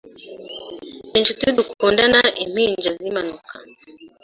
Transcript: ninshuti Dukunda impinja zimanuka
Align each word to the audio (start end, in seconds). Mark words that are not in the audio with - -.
ninshuti 1.11 1.45
Dukunda 1.57 2.19
impinja 2.43 2.91
zimanuka 2.99 3.53